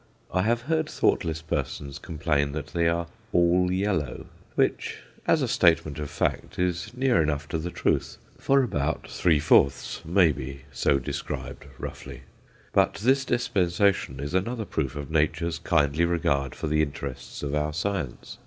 I 0.33 0.41
have 0.41 0.61
heard 0.61 0.89
thoughtless 0.89 1.43
persons 1.43 1.99
complain 1.99 2.53
that 2.53 2.73
they 2.73 2.87
are 2.87 3.05
"all 3.31 3.71
yellow;" 3.71 4.25
which, 4.55 4.97
as 5.27 5.43
a 5.43 5.47
statement 5.47 5.99
of 5.99 6.09
fact, 6.09 6.57
is 6.57 6.91
near 6.95 7.21
enough 7.21 7.47
to 7.49 7.59
the 7.59 7.69
truth, 7.69 8.17
for 8.39 8.63
about 8.63 9.07
three 9.07 9.39
fourths 9.39 10.03
may 10.03 10.31
be 10.31 10.61
so 10.71 10.97
described 10.97 11.67
roughly. 11.77 12.21
But 12.73 12.95
this 12.95 13.23
dispensation 13.25 14.19
is 14.19 14.33
another 14.33 14.65
proof 14.65 14.95
of 14.95 15.11
Nature's 15.11 15.59
kindly 15.59 16.05
regard 16.05 16.55
for 16.55 16.65
the 16.65 16.81
interests 16.81 17.43
of 17.43 17.53
our 17.53 17.71
science. 17.71 18.39